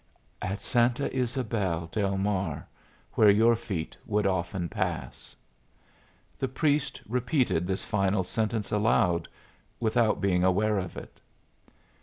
[0.41, 2.67] "'At Santa Ysabel del Mar,
[3.13, 5.35] where your feet would often pass.'"
[6.39, 9.27] The priest repeated this final sentence aloud,
[9.79, 11.21] without being aware of it.